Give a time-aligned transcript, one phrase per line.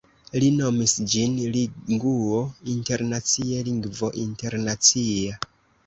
[0.43, 2.41] li nomis ĝin Linguo
[2.79, 5.43] internacie, lingvo internacia.